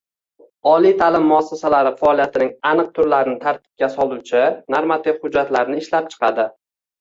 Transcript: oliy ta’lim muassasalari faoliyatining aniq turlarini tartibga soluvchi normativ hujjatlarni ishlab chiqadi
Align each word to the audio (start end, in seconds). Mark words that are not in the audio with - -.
oliy 0.69 0.93
ta’lim 1.01 1.27
muassasalari 1.31 1.91
faoliyatining 1.99 2.49
aniq 2.69 2.89
turlarini 2.95 3.37
tartibga 3.45 3.91
soluvchi 3.97 4.43
normativ 4.77 5.21
hujjatlarni 5.27 5.79
ishlab 5.85 6.11
chiqadi 6.17 6.49